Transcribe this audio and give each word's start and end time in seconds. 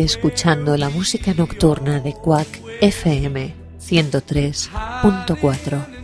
Escuchando 0.00 0.76
la 0.78 0.88
música 0.88 1.34
nocturna 1.34 2.00
de 2.00 2.14
Quack 2.14 2.48
FM 2.80 3.54
103.4. 3.78 5.99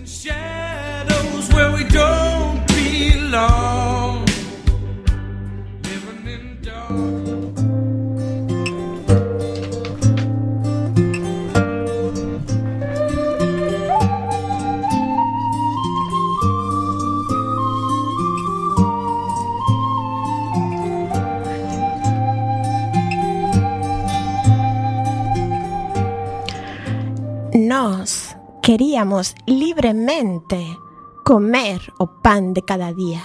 queríamos 28.77 29.35
libremente 29.47 30.77
comer 31.25 31.81
o 31.99 32.21
pan 32.21 32.53
de 32.53 32.61
cada 32.61 32.93
día, 32.93 33.23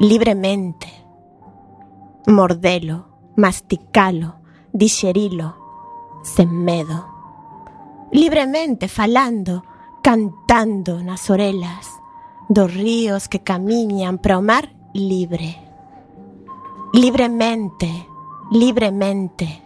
libremente, 0.00 0.90
mordelo, 2.26 3.06
masticalo, 3.36 4.42
digerilo, 4.72 5.54
sen 6.24 6.50
medo, 6.50 7.06
libremente 8.10 8.88
falando, 8.88 9.62
cantando 10.02 10.98
nas 10.98 11.30
orelas 11.30 11.86
dos 12.48 12.74
ríos 12.74 13.30
que 13.30 13.38
camiñan 13.38 14.18
para 14.18 14.34
o 14.34 14.42
mar 14.42 14.74
libre. 14.94 15.62
Libremente, 16.92 17.86
libremente, 18.50 19.62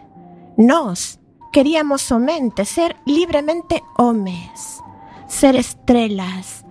nós 0.57 1.17
queríamos 1.51 2.03
somente 2.03 2.65
ser 2.65 2.97
libremente 3.07 3.81
homes 3.97 4.85
ser 5.27 5.55
estrelas, 5.55 6.65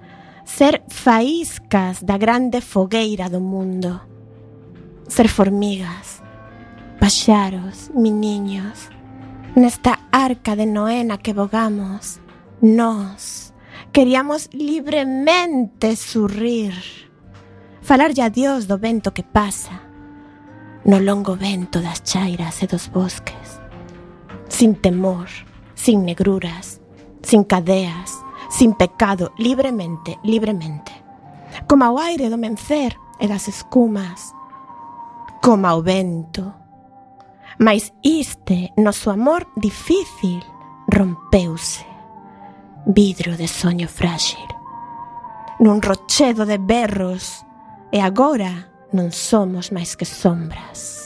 ser 0.45 0.83
faíscas 0.89 2.03
da 2.03 2.17
grande 2.17 2.61
fogueira 2.61 3.29
do 3.29 3.41
mundo, 3.41 4.01
ser 5.09 5.29
formigas, 5.29 6.23
paxaros, 6.99 7.91
miniños, 7.95 8.89
nesta 9.55 10.01
arca 10.11 10.57
de 10.57 10.67
Noé 10.67 11.05
na 11.05 11.19
que 11.19 11.33
bogamos, 11.33 12.21
nós 12.61 13.53
queríamos 13.93 14.49
libremente 14.53 15.95
surrir, 15.97 16.75
falarlle 17.83 18.23
a 18.23 18.29
Dios 18.29 18.67
do 18.67 18.79
vento 18.79 19.13
que 19.13 19.23
pasa, 19.23 19.83
no 20.85 20.99
longo 20.99 21.37
vento 21.37 21.81
das 21.81 22.01
chairas 22.05 22.63
e 22.63 22.67
dos 22.67 22.89
bosques, 22.89 23.61
sin 24.49 24.75
temor, 24.75 25.29
sin 25.75 26.05
negruras, 26.05 26.81
sin 27.23 27.45
cadeas, 27.45 28.26
sin 28.49 28.75
pecado, 28.75 29.33
libremente, 29.39 30.19
libremente. 30.23 30.93
Como 31.69 31.85
o 31.91 31.99
aire 31.99 32.29
do 32.29 32.39
mencer 32.39 32.97
e 33.19 33.27
das 33.27 33.49
escumas, 33.49 34.35
como 35.41 35.69
o 35.73 35.83
vento. 35.83 36.55
Mais 37.59 37.95
iste 38.03 38.73
noso 38.77 39.11
amor 39.11 39.49
difícil 39.57 40.45
rompeuse, 40.89 41.87
vidro 42.85 43.37
de 43.37 43.49
soño 43.49 43.89
frágil, 43.89 44.45
nun 45.63 45.81
rochedo 45.81 46.45
de 46.45 46.59
berros, 46.61 47.47
e 47.89 48.03
agora 48.03 48.69
non 48.93 49.15
somos 49.15 49.73
máis 49.73 49.97
que 49.97 50.05
sombras. 50.05 51.06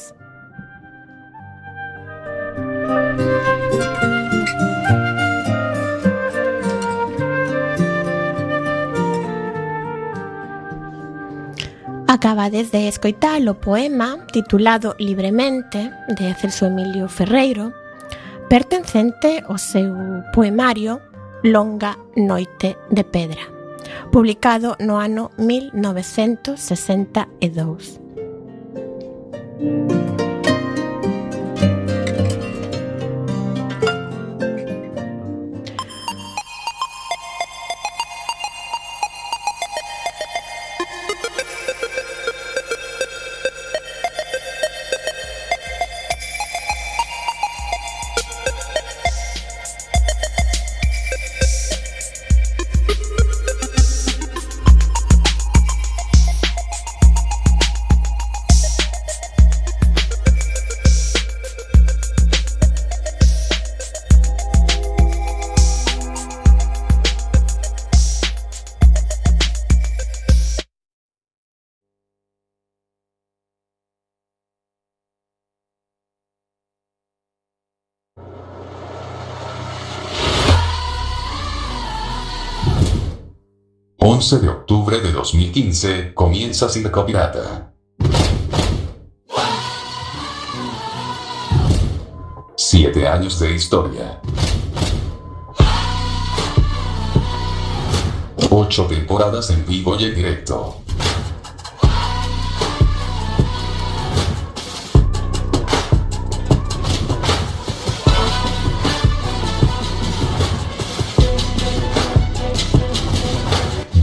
Acabades 12.20 12.68
de 12.70 12.86
escoitar 12.86 13.40
o 13.48 13.54
poema 13.54 14.26
titulado 14.30 14.94
Libremente 14.98 15.90
de 16.06 16.34
Celso 16.34 16.66
Emilio 16.66 17.08
Ferreiro, 17.08 17.72
pertencente 18.46 19.42
ao 19.48 19.56
seu 19.56 19.94
poemario 20.34 21.00
Longa 21.42 21.96
Noite 22.18 22.76
de 22.90 23.04
Pedra, 23.04 23.40
publicado 24.12 24.76
no 24.80 24.96
ano 24.96 25.30
1962. 25.38 27.98
11 84.32 84.46
de 84.46 84.48
octubre 84.48 85.00
de 85.00 85.10
2015, 85.10 86.14
comienza 86.14 86.68
Circo 86.68 87.04
Pirata. 87.04 87.72
Siete 92.56 93.08
años 93.08 93.40
de 93.40 93.52
historia. 93.52 94.20
Ocho 98.50 98.86
temporadas 98.86 99.50
en 99.50 99.66
vivo 99.66 99.96
y 99.98 100.04
en 100.04 100.14
directo. 100.14 100.76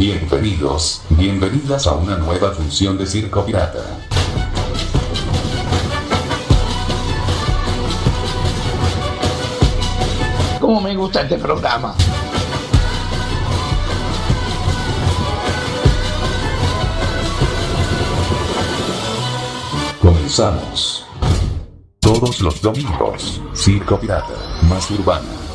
Bienvenidos, 0.09 1.01
bienvenidas 1.09 1.85
a 1.85 1.95
una 1.95 2.15
nueva 2.15 2.51
función 2.51 2.97
de 2.97 3.05
Circo 3.05 3.45
Pirata. 3.45 3.83
¿Cómo 10.61 10.79
me 10.79 10.95
gusta 10.95 11.23
este 11.23 11.37
programa? 11.37 11.93
Comenzamos. 20.01 21.05
Todos 21.99 22.39
los 22.39 22.61
domingos, 22.61 23.41
Circo 23.53 23.99
Pirata, 23.99 24.35
más 24.69 24.89
urbana. 24.89 25.46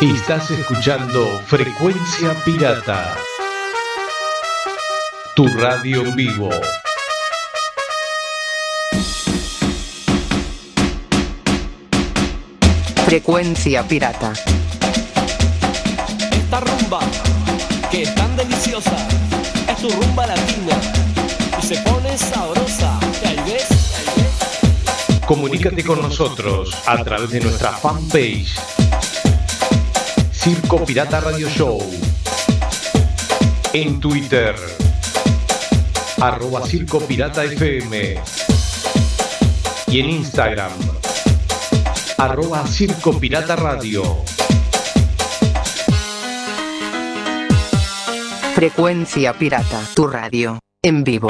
Estás 0.00 0.48
escuchando 0.52 1.26
Frecuencia 1.46 2.32
Pirata. 2.44 3.16
Tu 5.34 5.44
radio 5.48 6.02
en 6.02 6.14
vivo. 6.14 6.50
Frecuencia 13.06 13.82
Pirata. 13.88 14.32
Esta 16.30 16.60
rumba, 16.60 17.00
que 17.90 18.02
es 18.02 18.14
tan 18.14 18.36
deliciosa, 18.36 18.96
es 19.68 19.78
tu 19.78 19.90
rumba 19.90 20.28
latina. 20.28 20.76
Y 21.60 21.66
se 21.66 21.76
pone 21.78 22.16
sabrosa. 22.16 23.00
¿Y 23.24 23.26
ahí 23.26 23.52
ves? 23.52 23.66
Comunícate 25.26 25.82
con 25.82 26.00
nosotros 26.00 26.72
a 26.86 27.02
través 27.02 27.30
de 27.30 27.40
nuestra 27.40 27.72
fanpage 27.72 28.77
Circo 30.48 30.82
Pirata 30.82 31.20
Radio 31.20 31.46
Show. 31.50 31.78
En 33.74 34.00
Twitter, 34.00 34.54
arroba 36.22 36.66
Circo 36.66 37.00
Pirata 37.00 37.44
FM. 37.44 38.14
Y 39.88 40.00
en 40.00 40.08
Instagram, 40.08 40.72
arroba 42.16 42.66
Circo 42.66 43.20
Pirata 43.20 43.56
Radio. 43.56 44.24
Frecuencia 48.54 49.34
Pirata. 49.34 49.82
Tu 49.94 50.06
radio. 50.06 50.58
En 50.82 51.04
vivo. 51.04 51.28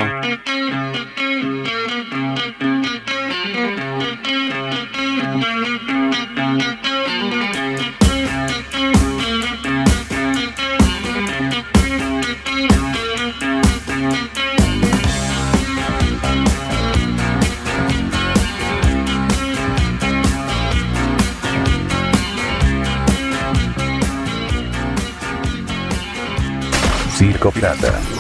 Circo 27.18 27.50
Pirata. 27.50 28.17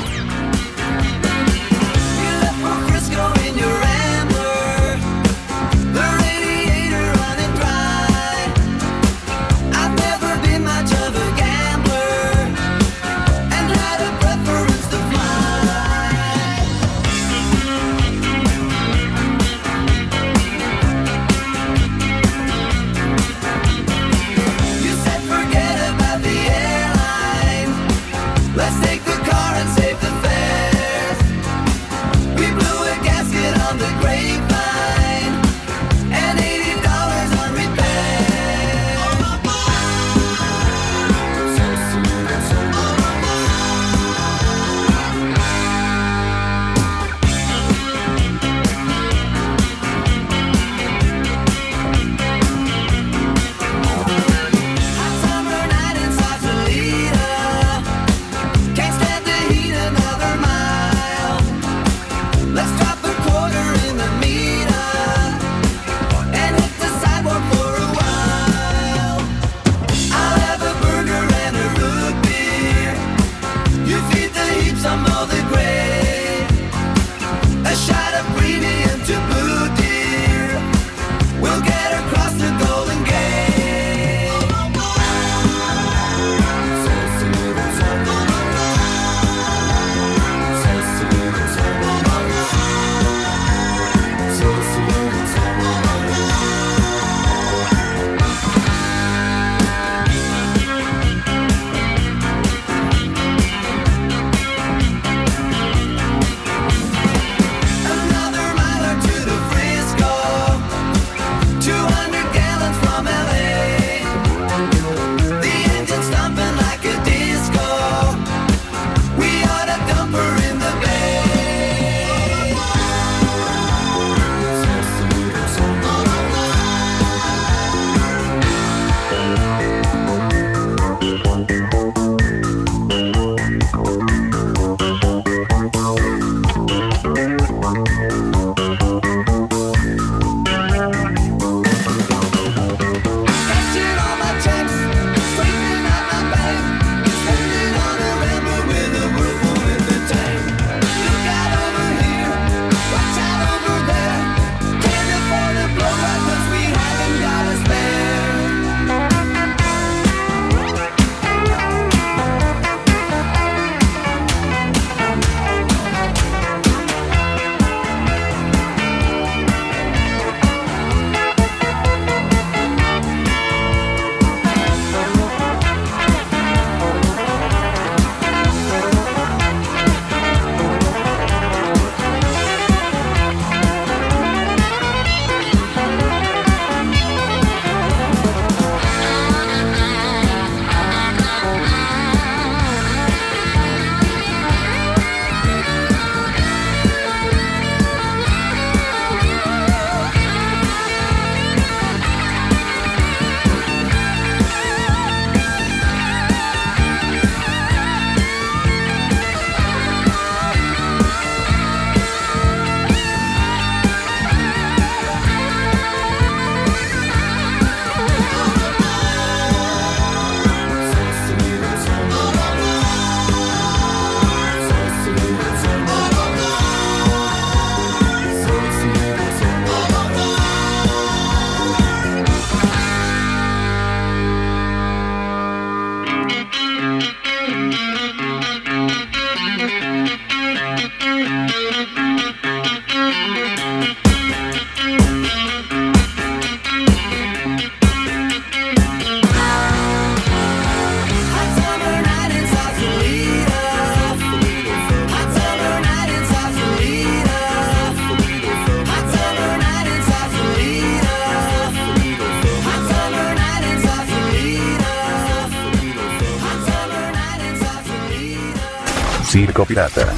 pirata. 269.68 270.14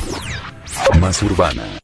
Más 1.00 1.20
urbana. 1.24 1.79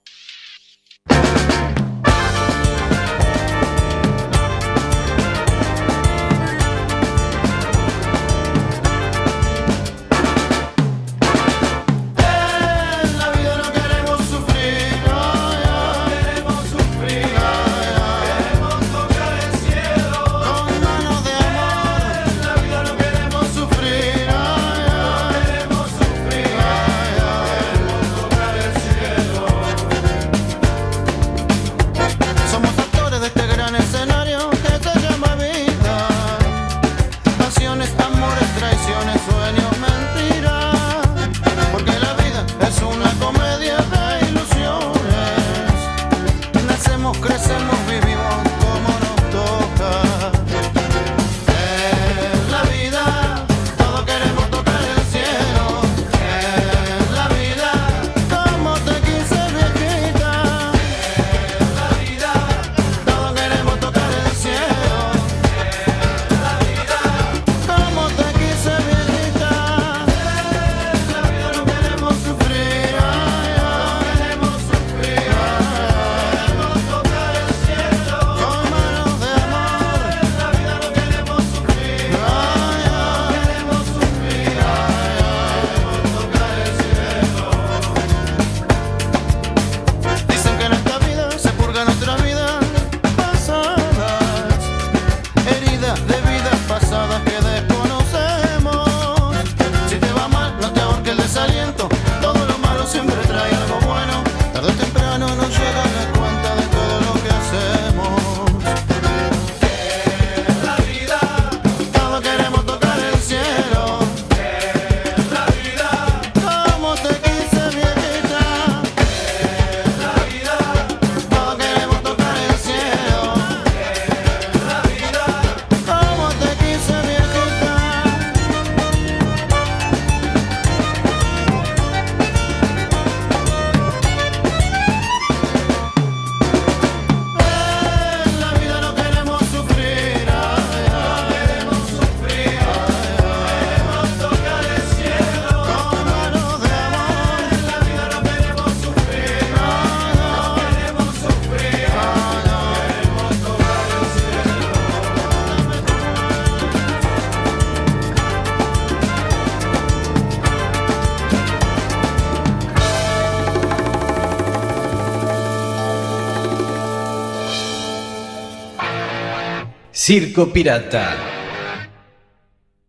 Circo 170.07 170.53
Pirata. 170.53 171.17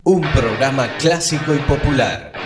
Un 0.04 0.22
programa 0.22 0.88
clásico 1.00 1.52
y 1.56 1.58
popular. 1.58 2.37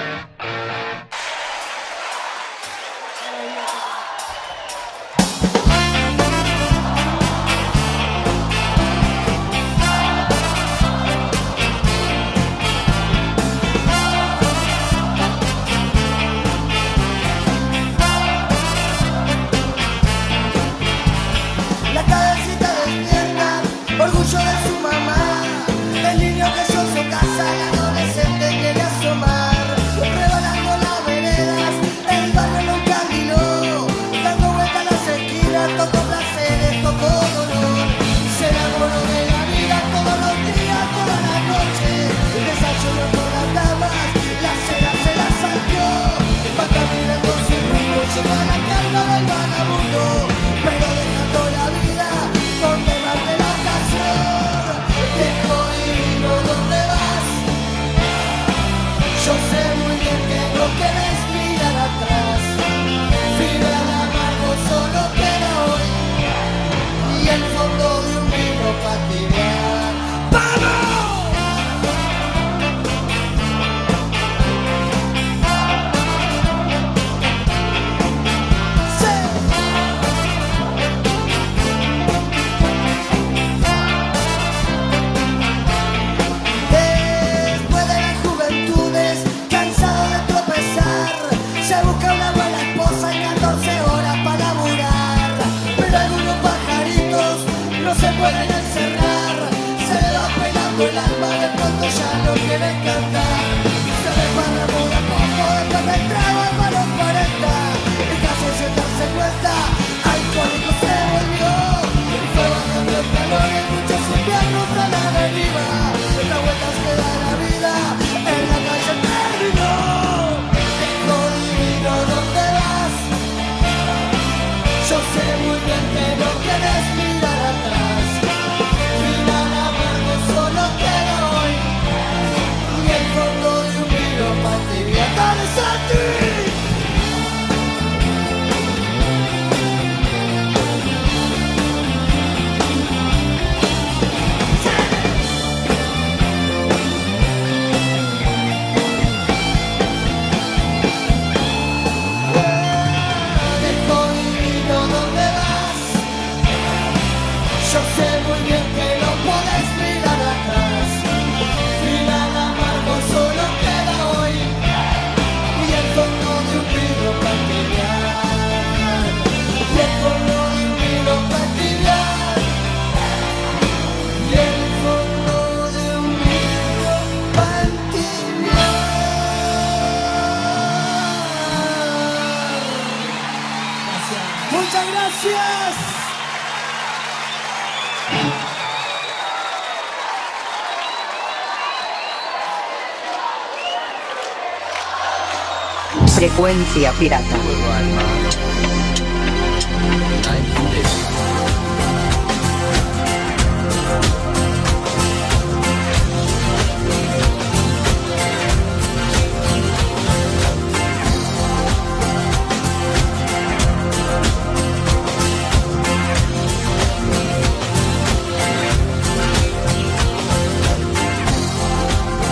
Frecuencia 196.21 196.91
pirata. 196.93 198.10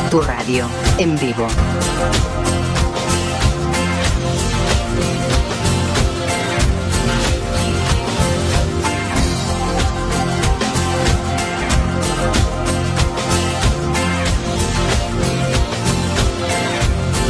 Tu 0.09 0.19
radio, 0.21 0.67
en 0.97 1.15
vivo. 1.19 1.47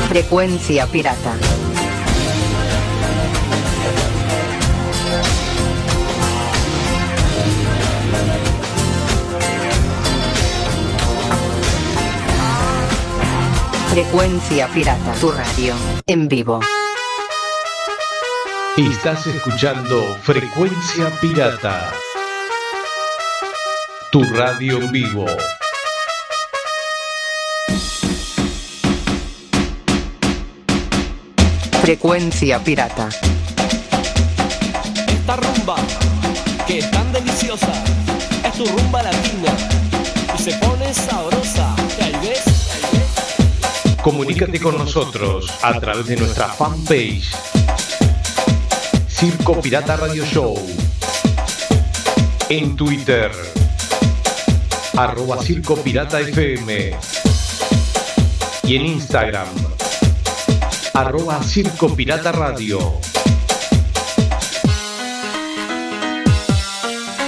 Frecuencia 0.07 0.87
pirata. 0.87 1.68
Frecuencia 13.89 14.67
pirata. 14.67 15.13
Tu 15.19 15.31
radio, 15.31 15.73
en 16.05 16.27
vivo. 16.27 16.59
Estás 18.77 19.25
escuchando 19.25 20.15
Frecuencia 20.21 21.09
Pirata. 21.19 21.91
Tu 24.11 24.23
radio 24.25 24.77
en 24.77 24.91
vivo. 24.91 25.25
Frecuencia 31.81 32.59
pirata. 32.59 33.09
Esta 35.07 35.35
rumba, 35.35 35.77
que 36.67 36.77
es 36.77 36.91
tan 36.91 37.11
deliciosa, 37.11 37.73
es 38.45 38.53
tu 38.53 38.65
rumba 38.65 39.01
latina. 39.01 39.51
Y 40.37 40.43
se 40.43 40.51
pone 40.57 40.93
sabrosa. 40.93 41.48
Comunícate 44.01 44.59
con 44.59 44.77
nosotros 44.77 45.51
a 45.61 45.79
través 45.79 46.07
de 46.07 46.15
nuestra 46.15 46.47
fanpage 46.47 47.31
Circo 49.19 49.59
Pirata 49.59 49.97
Radio 49.97 50.23
Show. 50.25 50.55
En 52.47 52.77
Twitter, 52.77 53.29
arroba 54.95 55.43
Circo 55.43 55.75
Pirata 55.75 56.21
FM. 56.21 56.91
Y 58.63 58.75
en 58.77 58.85
Instagram, 58.85 59.49
arroba 60.93 61.43
Circo 61.43 61.93
Pirata 61.93 62.31
Radio. 62.31 62.79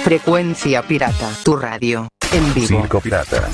Frecuencia 0.02 0.82
pirata. 0.82 1.30
Tu 1.44 1.56
radio, 1.56 2.08
en 2.32 2.54
vivo. 2.54 2.68
Circo 2.68 3.00
Pirata. 3.00 3.50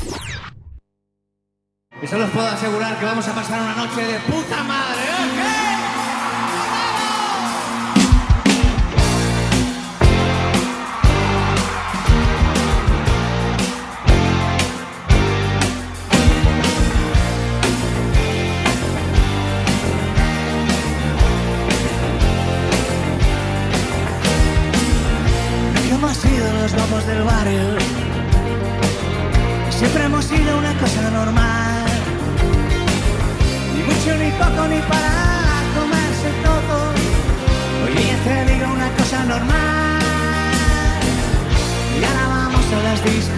Y 2.01 2.07
solo 2.07 2.27
os 2.27 2.31
puedo 2.31 2.47
asegurar 2.47 2.97
que 2.99 3.05
vamos 3.05 3.27
a 3.27 3.35
pasar 3.35 3.61
una 3.61 3.75
noche 3.75 4.05
de 4.05 4.21
puta 4.21 4.63
madre, 4.63 4.88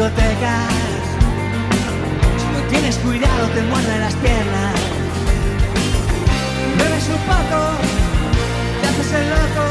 discotecas. 0.01 0.73
Si 2.39 2.47
no 2.55 2.61
tienes 2.71 2.97
cuidado, 2.99 3.49
te 3.55 3.63
muerden 3.63 4.01
las 4.01 4.15
piernas. 4.15 4.75
Bebes 6.79 7.07
un 7.09 7.23
poco, 7.29 7.61
te 8.81 8.89
haces 8.89 9.13
el 9.13 9.29
loco. 9.29 9.67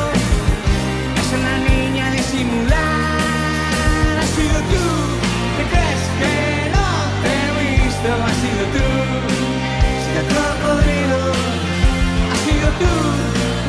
Es 1.21 1.29
una 1.33 1.55
niña 1.69 2.11
disimular. 2.11 2.77
Has 4.21 4.29
sido 4.37 4.59
tú, 4.69 4.85
¿te 5.57 5.63
crees 5.71 6.03
que 6.19 6.33
no 6.75 6.87
te 7.23 7.29
he 7.33 7.49
visto? 7.65 8.09
Has 8.27 8.37
sido 8.43 8.63
tú, 8.75 8.87
sido 10.05 10.21
cocodrilo. 10.29 11.23
Has 12.31 12.39
sido 12.45 12.67
tú, 12.81 12.93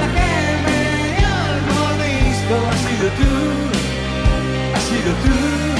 la 0.00 0.06
que 0.14 0.28
me 0.66 0.80
dio 1.16 1.34
el 1.52 1.60
mordisco. 1.72 2.54
Has 2.70 2.80
sido 2.84 3.06
tú, 3.18 3.32
has 4.76 4.84
sido 4.90 5.10
tú, 5.24 5.79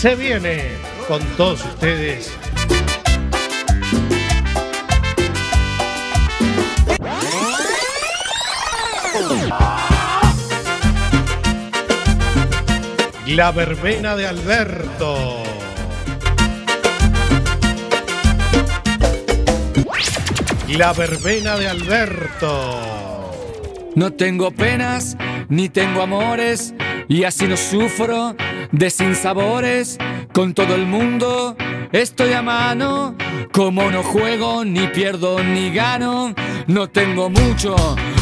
se 0.00 0.14
viene 0.14 0.62
con 1.08 1.20
todos 1.36 1.64
ustedes. 1.64 2.30
La 13.26 13.50
verbena 13.50 14.14
de 14.14 14.28
Alberto. 14.28 15.42
La 20.68 20.92
verbena 20.92 21.56
de 21.56 21.66
Alberto. 21.66 22.80
No 23.96 24.12
tengo 24.12 24.52
penas, 24.52 25.16
ni 25.48 25.68
tengo 25.68 26.02
amores, 26.02 26.72
y 27.08 27.24
así 27.24 27.48
no 27.48 27.56
sufro 27.56 28.36
de 28.72 28.90
sinsabores 28.90 29.98
con 30.32 30.54
todo 30.54 30.74
el 30.74 30.86
mundo. 30.86 31.56
Estoy 31.92 32.32
a 32.32 32.42
mano, 32.42 33.16
como 33.52 33.90
no 33.90 34.02
juego, 34.02 34.64
ni 34.64 34.86
pierdo, 34.88 35.42
ni 35.42 35.72
gano. 35.72 36.34
No 36.66 36.88
tengo 36.88 37.30
mucho, 37.30 37.74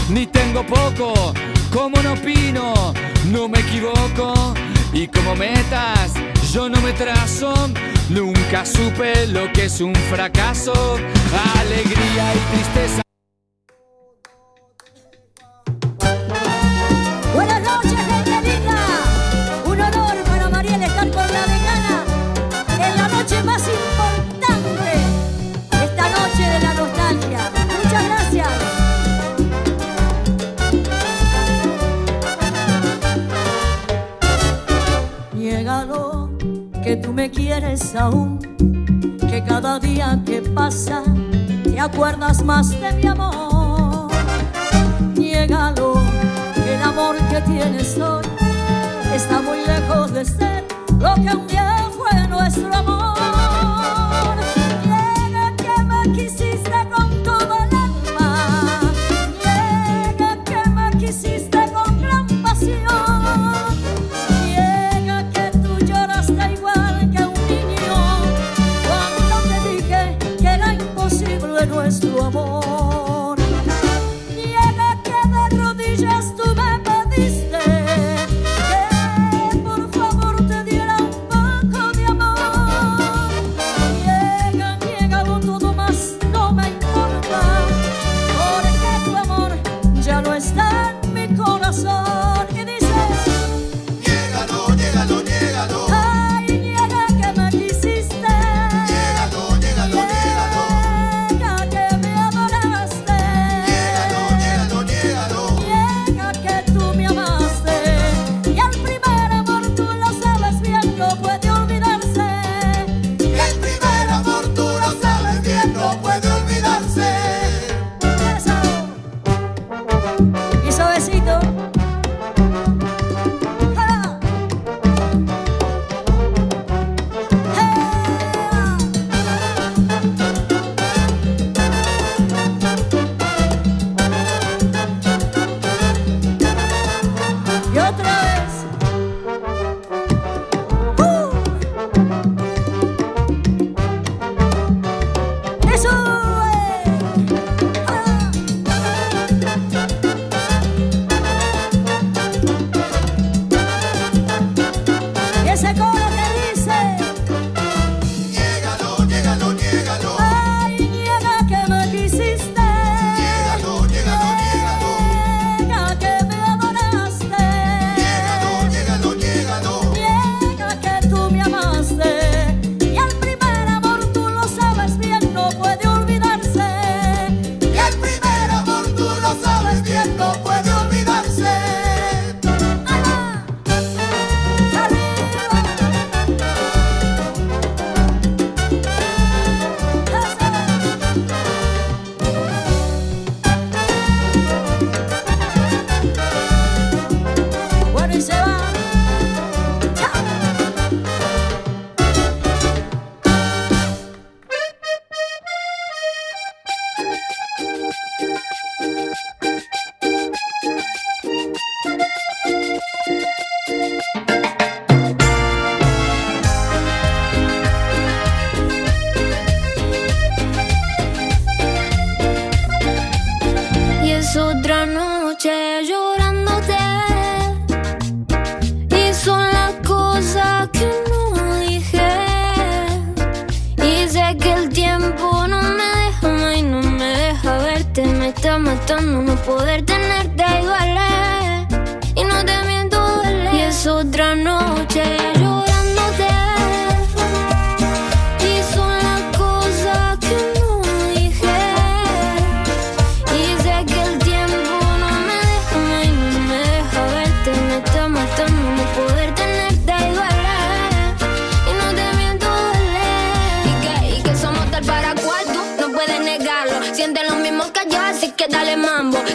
ni 0.09 0.26
tengo 0.26 0.64
poco, 0.64 1.34
como 1.72 2.01
no 2.03 2.12
opino, 2.12 2.94
no 3.30 3.49
me 3.49 3.61
equivoco. 3.61 4.55
Y 4.92 5.09
como 5.09 5.34
metas, 5.34 6.14
yo 6.53 6.68
no 6.68 6.80
me 6.80 6.92
trazo, 6.92 7.53
nunca 8.09 8.64
supe 8.64 9.26
lo 9.26 9.53
que 9.53 9.64
es 9.64 9.80
un 9.80 9.94
fracaso. 9.94 10.97
Alegría 11.61 12.34
y 12.34 12.38
tristeza. 12.55 13.03
Buenas 17.34 17.62
noches, 17.62 17.92
gente 17.92 18.56
que 36.87 36.95
tú 36.95 37.12
me 37.12 37.28
quieres 37.28 37.97
aún, 37.97 38.39
que 39.28 39.43
cada 39.43 39.80
día 39.80 40.22
que 40.24 40.41
pasa 40.41 41.03
te 41.64 41.80
acuerdas 41.80 42.45
más 42.45 42.70
de 42.80 42.93
mi 42.93 43.09
amor. 43.09 44.09
Niégalo, 45.16 45.95
que 46.55 46.76
el 46.76 46.82
amor 46.82 47.16
que 47.28 47.41
tienes 47.41 47.99
hoy 47.99 48.24
está 49.12 49.43
muy 49.43 49.66
lejos 49.66 50.12
de 50.12 50.24
ser 50.26 50.64
lo 51.01 51.14
que 51.16 51.37
un 51.37 51.49
día 51.49 51.91
fue 51.97 52.28
nuestro 52.28 52.72
amor. 52.72 53.16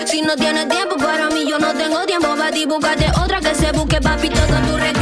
Si 0.05 0.21
no 0.21 0.35
tienes 0.35 0.67
tiempo 0.67 0.97
para 0.97 1.29
mí, 1.29 1.45
yo 1.47 1.57
no 1.57 1.73
tengo 1.73 2.05
tiempo 2.05 2.35
para 2.35 2.51
ti. 2.51 2.65
Búscate 2.65 3.09
otra 3.23 3.39
que 3.39 3.55
se 3.55 3.71
busque, 3.71 4.01
papi, 4.01 4.29
todo 4.29 4.45
tu 4.45 4.77
recuerdo. 4.77 5.00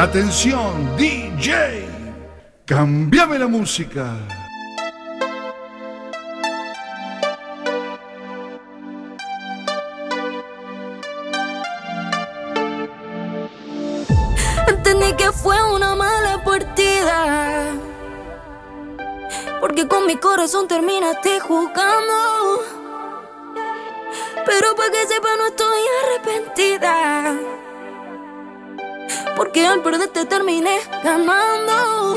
Atención, 0.00 0.96
DJ, 0.96 1.86
cambiame 2.64 3.38
la 3.38 3.46
música. 3.46 4.16
Entendí 14.66 15.12
que 15.18 15.30
fue 15.32 15.62
una 15.70 15.94
mala 15.94 16.42
partida. 16.44 17.74
Porque 19.60 19.86
con 19.86 20.06
mi 20.06 20.16
corazón 20.16 20.66
terminaste 20.66 21.40
jugando. 21.40 22.62
Pero 24.46 24.74
para 24.76 24.90
que 24.92 25.06
sepa, 25.06 25.36
no 25.36 25.46
estoy 25.48 25.82
arrepentida 26.00 27.49
porque 29.40 29.66
al 29.66 29.80
perderte 29.80 30.26
terminé 30.26 30.76
ganando. 31.02 32.09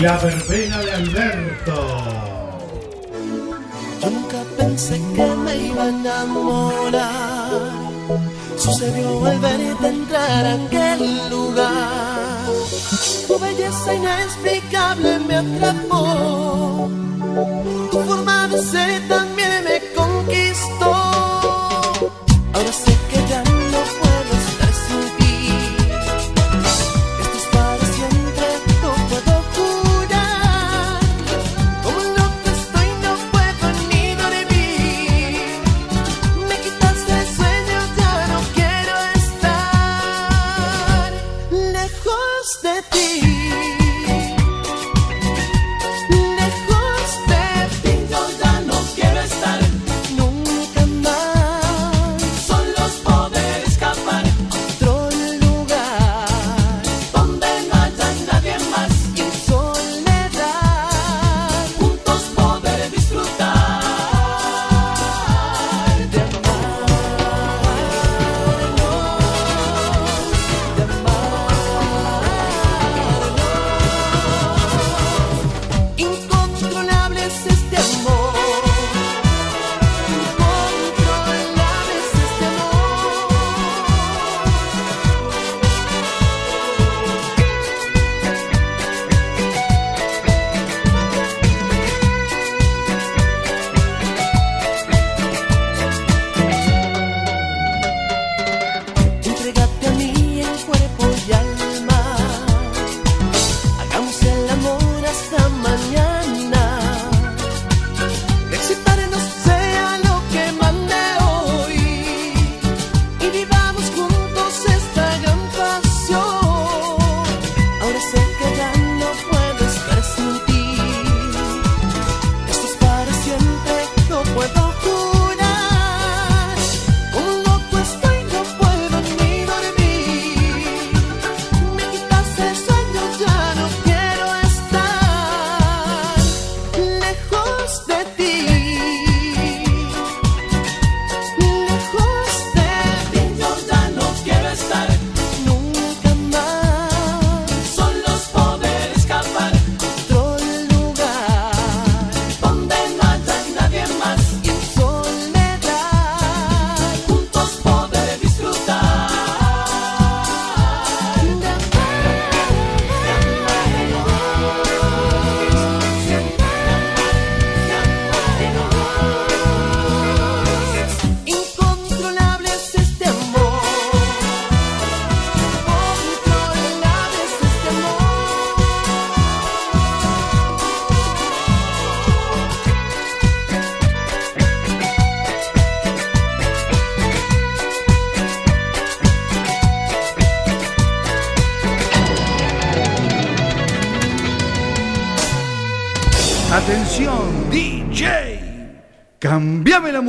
La 0.00 0.18
verbena 0.18 0.78
de 0.80 0.92
Alberto. 0.92 1.74
Yo 4.02 4.10
nunca 4.10 4.42
pensé 4.58 5.00
que 5.14 5.26
me 5.44 5.56
iba 5.68 5.84
a 5.84 5.88
enamorar. 5.88 7.50
Sucedió 8.58 9.24
al 9.24 9.38
verte 9.38 9.88
entrar 9.88 10.44
a 10.44 10.54
aquel 10.54 11.30
lugar. 11.30 12.44
Tu 13.26 13.38
belleza 13.38 13.94
inexplicable 13.94 15.18
me 15.20 15.36
atrapó. 15.36 16.90
Tu 17.90 17.98
forma 17.98 18.48
de 18.48 18.62
ser 18.62 19.08
tan 19.08 19.25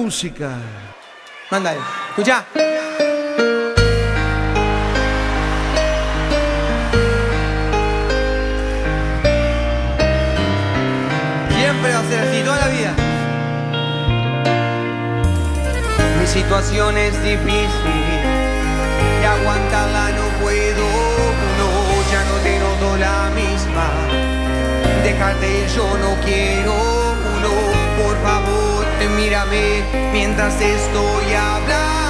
música. 0.08 0.52
Manda 1.52 1.72
ahí. 1.72 1.80
Escucha. 2.12 2.46
Siempre 11.50 11.94
va 11.94 12.00
a 12.00 12.10
ser 12.10 12.20
así, 12.22 12.42
toda 12.46 12.58
la 12.58 12.68
vida. 12.70 12.94
Mi 16.18 16.26
situación 16.26 16.98
es 16.98 17.14
difícil 17.22 18.04
y 19.22 19.26
aguantarla 19.26 20.12
no 20.20 20.26
puedo. 20.42 20.86
No, 21.60 21.70
ya 22.14 22.22
no 22.30 22.36
te 22.46 22.54
noto 22.60 22.98
la 22.98 23.30
misma. 23.42 23.88
Dejarte 25.04 25.68
yo 25.76 25.86
no 25.98 26.16
quiero. 26.24 26.76
No, 27.44 27.54
por 28.02 28.16
favor 28.24 28.67
mírame 29.18 29.84
mientras 30.14 30.62
estoy 30.62 31.34
hablando. 31.34 32.07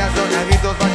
caderas, 0.00 0.76
son 0.78 0.89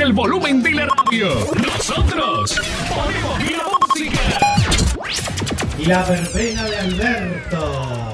el 0.00 0.12
volumen 0.12 0.62
de 0.62 0.70
la 0.72 0.86
radio. 0.86 1.28
Nosotros 1.56 2.60
ponemos 2.88 3.42
la 3.50 3.64
música. 3.80 4.20
La 5.86 6.04
verbena 6.04 6.64
de 6.64 6.76
Alberto. 6.76 8.08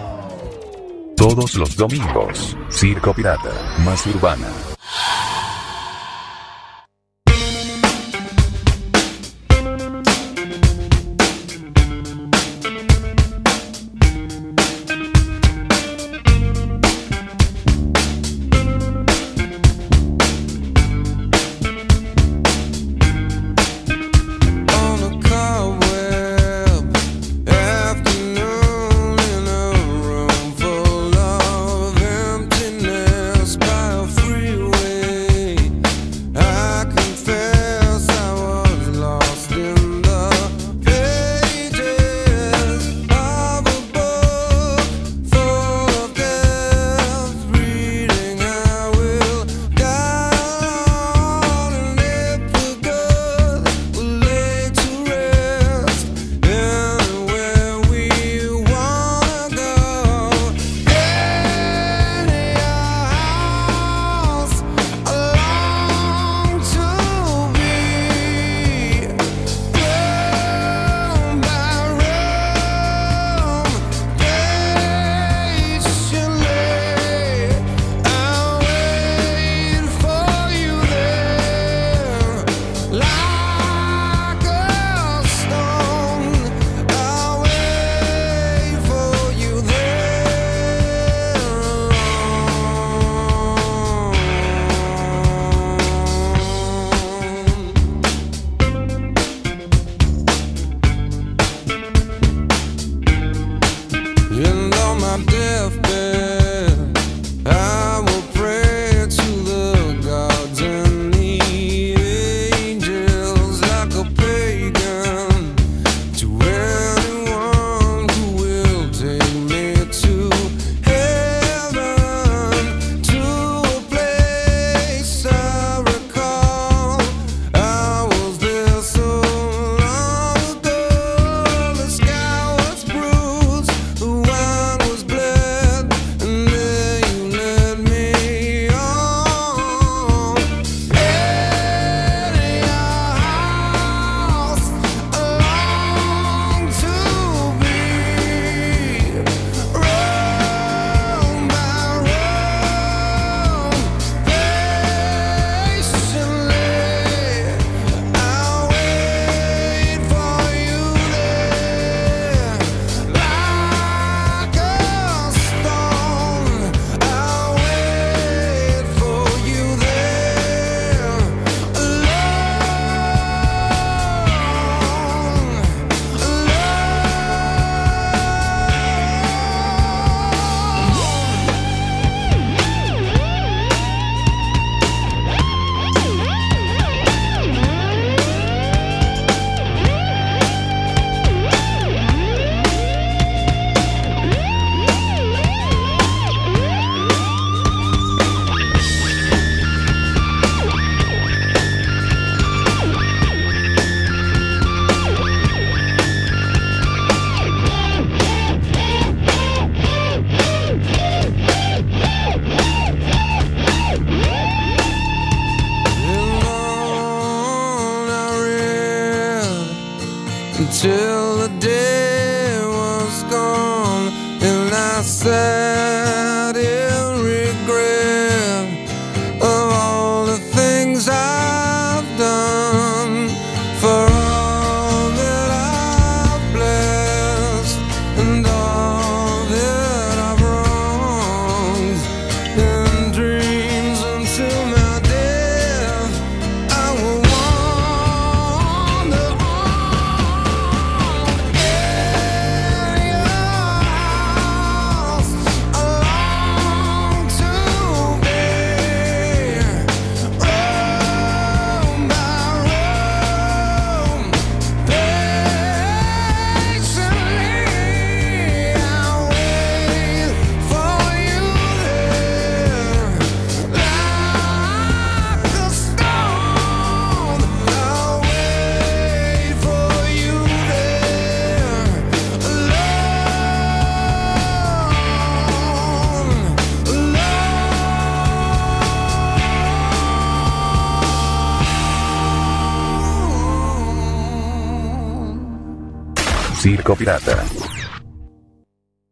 Todos 1.17 1.55
los 1.55 1.77
domingos, 1.77 2.57
Circo 2.71 3.13
Pirata, 3.15 3.51
más 3.85 4.07
urbana, 4.07 4.49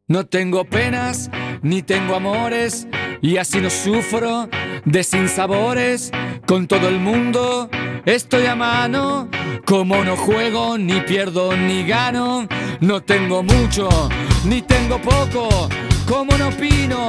No 0.07 0.27
tengo 0.27 0.64
penas, 0.66 1.31
ni 1.62 1.81
tengo 1.83 2.14
amores, 2.14 2.87
y 3.23 3.39
así 3.39 3.62
no 3.62 3.70
sufro 3.70 4.51
de 4.85 5.03
sinsabores. 5.03 6.12
Con 6.47 6.66
todo 6.66 6.89
el 6.89 7.01
mundo 7.01 7.70
estoy 8.05 8.45
a 8.45 8.55
mano, 8.55 9.31
como 9.64 10.05
no 10.05 10.16
juego, 10.16 10.77
ni 10.77 11.01
pierdo, 11.01 11.57
ni 11.57 11.87
gano. 11.87 12.47
No 12.81 13.01
tengo 13.01 13.43
mucho, 13.43 13.89
ni 14.45 14.61
tengo 14.61 15.01
poco, 15.01 15.68
como 16.07 16.37
no 16.37 16.49
opino, 16.49 17.09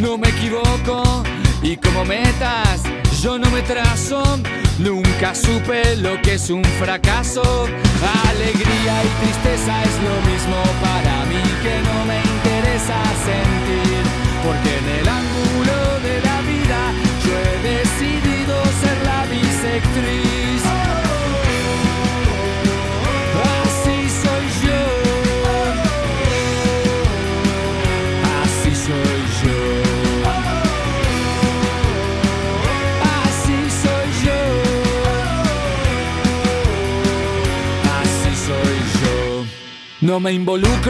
no 0.00 0.16
me 0.18 0.28
equivoco. 0.28 1.24
Y 1.62 1.76
como 1.78 2.04
metas, 2.04 2.82
yo 3.22 3.38
no 3.38 3.50
me 3.50 3.62
trazo, 3.62 4.22
nunca 4.78 5.34
supe 5.34 5.96
lo 5.96 6.20
que 6.22 6.34
es 6.34 6.50
un 6.50 6.64
fracaso. 6.78 7.42
Alegría 8.28 9.04
y 9.04 9.24
tristeza 9.24 9.82
es 9.82 9.96
lo 10.02 10.16
mismo 10.30 10.56
para 10.82 11.24
mí 11.26 11.42
que 11.62 11.80
no 11.88 12.04
me 12.04 12.18
interesa 12.18 12.98
sentir, 13.24 14.02
porque 14.44 14.78
en 14.78 15.00
el 15.00 15.08
ángulo 15.08 15.76
de 16.02 16.20
la 16.20 16.40
vida 16.42 16.80
yo 17.24 17.32
he 17.38 17.56
decidido 17.76 18.64
ser 18.80 18.96
la 19.04 19.26
bisectriz. 19.26 20.25
No 40.06 40.20
me 40.20 40.32
involucro 40.32 40.76